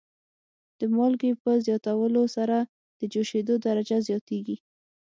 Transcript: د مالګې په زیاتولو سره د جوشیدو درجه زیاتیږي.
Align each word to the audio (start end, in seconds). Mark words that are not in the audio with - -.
د 0.79 0.81
مالګې 0.95 1.31
په 1.43 1.51
زیاتولو 1.65 2.23
سره 2.35 2.57
د 2.99 3.01
جوشیدو 3.13 3.55
درجه 3.65 3.97
زیاتیږي. 4.07 4.57